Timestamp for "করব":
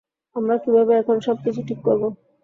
1.83-2.03